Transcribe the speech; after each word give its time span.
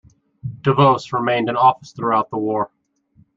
De 0.61 0.73
Vos 0.73 1.13
remained 1.13 1.47
in 1.47 1.55
office 1.55 1.91
throughout 1.91 2.31
the 2.31 2.37
war. 2.39 2.71